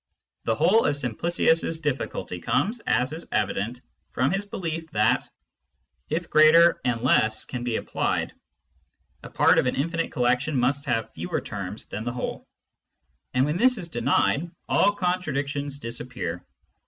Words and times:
The 0.45 0.55
whole 0.55 0.85
of 0.87 0.95
Simplicius's 0.97 1.79
difficulty 1.79 2.39
comes, 2.39 2.79
as 2.87 3.13
is 3.13 3.27
evident, 3.31 3.81
from 4.13 4.31
his 4.31 4.47
belief 4.47 4.89
that, 4.93 5.29
if 6.09 6.27
greater 6.27 6.81
and 6.83 7.01
less 7.03 7.45
can 7.45 7.63
be 7.63 7.75
applied, 7.75 8.33
a 9.21 9.29
part 9.29 9.59
of 9.59 9.67
an 9.67 9.75
infinite 9.75 10.11
collection 10.11 10.55
must 10.57 10.85
have 10.85 11.13
fewer 11.13 11.39
terms 11.39 11.85
than 11.85 12.03
the 12.03 12.13
whole; 12.13 12.47
and 13.35 13.45
when 13.45 13.57
this 13.57 13.77
is 13.77 13.89
denied, 13.89 14.49
all 14.67 14.93
contradictions 14.95 15.77
disappear. 15.77 16.43